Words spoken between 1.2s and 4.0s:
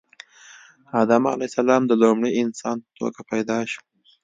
علیه السلام د لومړي انسان په توګه پیدا شو